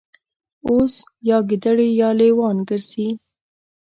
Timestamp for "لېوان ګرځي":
2.19-3.07